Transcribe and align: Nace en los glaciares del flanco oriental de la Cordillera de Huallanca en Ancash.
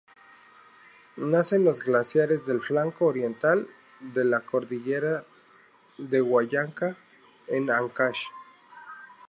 Nace 1.17 1.57
en 1.57 1.63
los 1.63 1.79
glaciares 1.79 2.47
del 2.47 2.59
flanco 2.61 3.05
oriental 3.05 3.67
de 3.99 4.25
la 4.25 4.39
Cordillera 4.39 5.25
de 5.99 6.23
Huallanca 6.23 6.95
en 7.47 7.69
Ancash. 7.69 8.23